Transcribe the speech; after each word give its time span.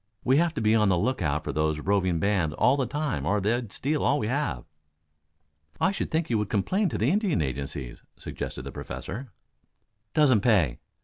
"We 0.23 0.37
have 0.37 0.55
to 0.55 0.61
be 0.61 0.73
on 0.73 0.89
the 0.89 0.97
lookout 0.97 1.43
for 1.43 1.51
these 1.51 1.79
roving 1.79 2.17
bands 2.19 2.55
all 2.55 2.75
the 2.75 2.87
time 2.87 3.23
or 3.23 3.39
they'd 3.39 3.71
steal 3.71 4.01
all 4.03 4.17
we 4.17 4.25
have." 4.25 4.65
"I 5.79 5.91
should 5.91 6.09
think 6.09 6.27
you 6.27 6.39
would 6.39 6.49
complain 6.49 6.89
to 6.89 6.97
the 6.97 7.11
Indian 7.11 7.39
agencies," 7.39 8.01
suggested 8.17 8.63
the 8.63 8.71
Professor. 8.71 9.31
"Doesn't 10.15 10.41
pay. 10.41 10.79